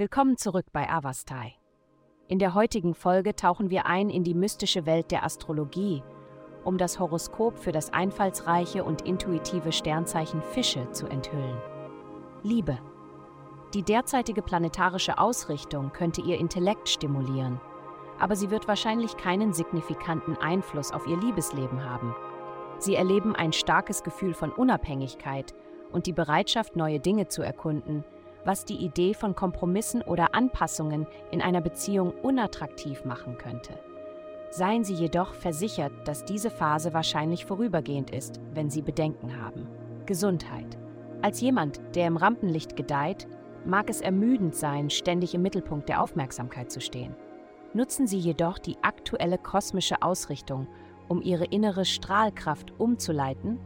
Willkommen 0.00 0.38
zurück 0.38 0.64
bei 0.72 0.88
Avastai. 0.88 1.52
In 2.26 2.38
der 2.38 2.54
heutigen 2.54 2.94
Folge 2.94 3.36
tauchen 3.36 3.68
wir 3.68 3.84
ein 3.84 4.08
in 4.08 4.24
die 4.24 4.32
mystische 4.32 4.86
Welt 4.86 5.10
der 5.10 5.26
Astrologie, 5.26 6.02
um 6.64 6.78
das 6.78 6.98
Horoskop 6.98 7.58
für 7.58 7.70
das 7.70 7.92
einfallsreiche 7.92 8.82
und 8.82 9.02
intuitive 9.02 9.72
Sternzeichen 9.72 10.40
Fische 10.40 10.90
zu 10.92 11.06
enthüllen. 11.06 11.60
Liebe. 12.42 12.78
Die 13.74 13.82
derzeitige 13.82 14.40
planetarische 14.40 15.18
Ausrichtung 15.18 15.92
könnte 15.92 16.22
ihr 16.22 16.38
Intellekt 16.38 16.88
stimulieren, 16.88 17.60
aber 18.18 18.36
sie 18.36 18.50
wird 18.50 18.68
wahrscheinlich 18.68 19.18
keinen 19.18 19.52
signifikanten 19.52 20.34
Einfluss 20.38 20.92
auf 20.92 21.06
ihr 21.06 21.18
Liebesleben 21.18 21.84
haben. 21.84 22.16
Sie 22.78 22.94
erleben 22.94 23.36
ein 23.36 23.52
starkes 23.52 24.02
Gefühl 24.02 24.32
von 24.32 24.50
Unabhängigkeit 24.50 25.54
und 25.92 26.06
die 26.06 26.14
Bereitschaft, 26.14 26.74
neue 26.74 27.00
Dinge 27.00 27.28
zu 27.28 27.42
erkunden, 27.42 28.02
was 28.44 28.64
die 28.64 28.76
Idee 28.76 29.14
von 29.14 29.34
Kompromissen 29.34 30.02
oder 30.02 30.34
Anpassungen 30.34 31.06
in 31.30 31.42
einer 31.42 31.60
Beziehung 31.60 32.12
unattraktiv 32.22 33.04
machen 33.04 33.38
könnte. 33.38 33.78
Seien 34.50 34.82
Sie 34.82 34.94
jedoch 34.94 35.34
versichert, 35.34 35.92
dass 36.06 36.24
diese 36.24 36.50
Phase 36.50 36.92
wahrscheinlich 36.92 37.44
vorübergehend 37.44 38.10
ist, 38.10 38.40
wenn 38.52 38.68
Sie 38.68 38.82
Bedenken 38.82 39.40
haben. 39.40 39.68
Gesundheit. 40.06 40.76
Als 41.22 41.40
jemand, 41.40 41.80
der 41.94 42.06
im 42.06 42.16
Rampenlicht 42.16 42.74
gedeiht, 42.76 43.28
mag 43.64 43.90
es 43.90 44.00
ermüdend 44.00 44.56
sein, 44.56 44.90
ständig 44.90 45.34
im 45.34 45.42
Mittelpunkt 45.42 45.88
der 45.88 46.02
Aufmerksamkeit 46.02 46.72
zu 46.72 46.80
stehen. 46.80 47.14
Nutzen 47.74 48.08
Sie 48.08 48.18
jedoch 48.18 48.58
die 48.58 48.78
aktuelle 48.82 49.38
kosmische 49.38 50.02
Ausrichtung, 50.02 50.66
um 51.08 51.22
Ihre 51.22 51.44
innere 51.44 51.84
Strahlkraft 51.84 52.72
umzuleiten 52.78 53.60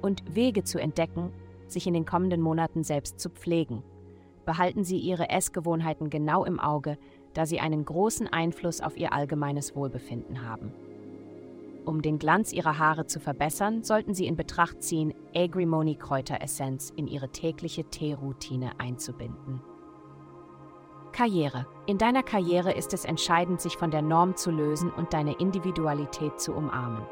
und 0.00 0.34
Wege 0.34 0.64
zu 0.64 0.78
entdecken, 0.78 1.32
sich 1.66 1.86
in 1.86 1.94
den 1.94 2.06
kommenden 2.06 2.40
Monaten 2.40 2.84
selbst 2.84 3.20
zu 3.20 3.28
pflegen 3.28 3.82
behalten 4.44 4.84
Sie 4.84 4.98
Ihre 4.98 5.30
Essgewohnheiten 5.30 6.10
genau 6.10 6.44
im 6.44 6.60
Auge, 6.60 6.98
da 7.34 7.46
sie 7.46 7.60
einen 7.60 7.84
großen 7.84 8.28
Einfluss 8.28 8.80
auf 8.80 8.96
Ihr 8.96 9.12
allgemeines 9.12 9.74
Wohlbefinden 9.74 10.46
haben. 10.46 10.72
Um 11.84 12.00
den 12.00 12.18
Glanz 12.18 12.52
Ihrer 12.52 12.78
Haare 12.78 13.06
zu 13.06 13.18
verbessern, 13.18 13.82
sollten 13.82 14.14
Sie 14.14 14.26
in 14.26 14.36
Betracht 14.36 14.82
ziehen, 14.82 15.14
Agrimony 15.34 15.96
Kräuteressenz 15.96 16.92
in 16.94 17.08
Ihre 17.08 17.30
tägliche 17.30 17.84
Teeroutine 17.84 18.72
einzubinden. 18.78 19.60
Karriere. 21.10 21.66
In 21.86 21.98
deiner 21.98 22.22
Karriere 22.22 22.72
ist 22.72 22.94
es 22.94 23.04
entscheidend, 23.04 23.60
sich 23.60 23.76
von 23.76 23.90
der 23.90 24.02
Norm 24.02 24.36
zu 24.36 24.50
lösen 24.50 24.90
und 24.90 25.12
deine 25.12 25.34
Individualität 25.34 26.40
zu 26.40 26.52
umarmen. 26.52 27.04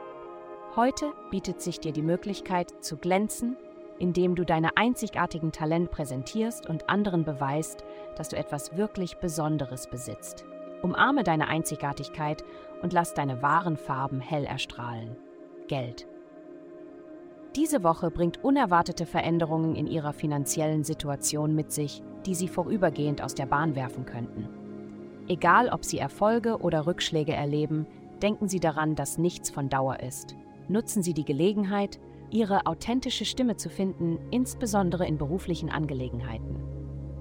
Heute 0.76 1.12
bietet 1.30 1.60
sich 1.60 1.80
dir 1.80 1.92
die 1.92 2.02
Möglichkeit 2.02 2.82
zu 2.82 2.96
glänzen 2.96 3.56
indem 4.00 4.34
du 4.34 4.44
deine 4.44 4.76
einzigartigen 4.76 5.52
Talent 5.52 5.90
präsentierst 5.92 6.68
und 6.68 6.90
anderen 6.90 7.24
beweist, 7.24 7.84
dass 8.16 8.30
du 8.30 8.36
etwas 8.36 8.76
wirklich 8.76 9.18
Besonderes 9.18 9.86
besitzt. 9.88 10.44
Umarme 10.82 11.22
deine 11.22 11.46
Einzigartigkeit 11.46 12.42
und 12.82 12.92
lass 12.92 13.14
deine 13.14 13.42
wahren 13.42 13.76
Farben 13.76 14.20
hell 14.20 14.44
erstrahlen. 14.44 15.16
Geld. 15.68 16.08
Diese 17.54 17.82
Woche 17.82 18.10
bringt 18.10 18.42
unerwartete 18.42 19.06
Veränderungen 19.06 19.76
in 19.76 19.86
ihrer 19.86 20.12
finanziellen 20.12 20.82
Situation 20.84 21.54
mit 21.54 21.70
sich, 21.70 22.02
die 22.24 22.34
sie 22.34 22.48
vorübergehend 22.48 23.22
aus 23.22 23.34
der 23.34 23.46
Bahn 23.46 23.76
werfen 23.76 24.06
könnten. 24.06 24.48
Egal, 25.28 25.68
ob 25.68 25.84
sie 25.84 25.98
Erfolge 25.98 26.58
oder 26.58 26.86
Rückschläge 26.86 27.32
erleben, 27.32 27.86
denken 28.20 28.48
Sie 28.48 28.60
daran, 28.60 28.94
dass 28.94 29.18
nichts 29.18 29.50
von 29.50 29.68
Dauer 29.68 30.00
ist. 30.00 30.34
Nutzen 30.68 31.02
Sie 31.02 31.14
die 31.14 31.24
Gelegenheit, 31.24 31.98
ihre 32.30 32.66
authentische 32.66 33.24
Stimme 33.24 33.56
zu 33.56 33.68
finden, 33.68 34.18
insbesondere 34.30 35.06
in 35.06 35.18
beruflichen 35.18 35.70
Angelegenheiten. 35.70 36.62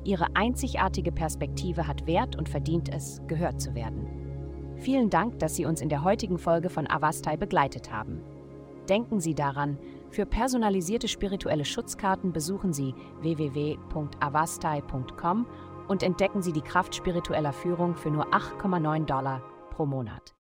Ihre 0.03 0.35
einzigartige 0.35 1.11
Perspektive 1.11 1.88
hat 1.88 2.05
Wert 2.07 2.35
und 2.35 2.49
verdient 2.49 2.94
es, 2.94 3.22
gehört 3.28 3.61
zu 3.61 3.75
werden. 3.75 4.07
Vielen 4.78 5.09
Dank, 5.09 5.39
dass 5.39 5.56
Sie 5.56 5.66
uns 5.66 5.81
in 5.81 5.89
der 5.89 6.03
heutigen 6.03 6.38
Folge 6.38 6.69
von 6.69 6.89
Avastai 6.89 7.35
begleitet 7.35 7.91
haben. 7.91 8.22
Denken 8.88 9.19
Sie 9.19 9.35
daran, 9.35 9.78
für 10.09 10.25
personalisierte 10.25 11.07
spirituelle 11.07 11.66
Schutzkarten 11.66 12.31
besuchen 12.31 12.73
Sie 12.73 12.95
www.avastai.com 13.22 15.45
und 15.88 16.01
entdecken 16.01 16.41
Sie 16.41 16.53
die 16.53 16.61
Kraft 16.61 16.95
spiritueller 16.95 17.53
Führung 17.53 17.95
für 17.95 18.09
nur 18.09 18.34
8,9 18.34 19.05
Dollar 19.05 19.44
pro 19.69 19.85
Monat. 19.85 20.34